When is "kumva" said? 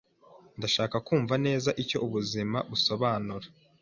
1.07-1.35